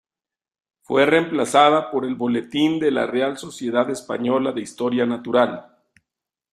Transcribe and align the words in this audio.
Fue 0.81 1.05
reemplazada 1.05 1.91
por 1.91 2.05
el 2.05 2.15
"Boletín 2.15 2.79
de 2.79 2.89
la 2.89 3.05
Real 3.05 3.37
Sociedad 3.37 3.87
Española 3.91 4.51
de 4.51 4.61
Historia 4.61 5.05
Natural. 5.05 5.77